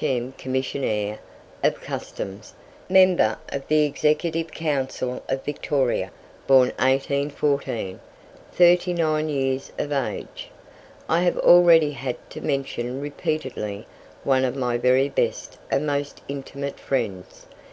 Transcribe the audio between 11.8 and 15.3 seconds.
had to mention repeatedly one of my very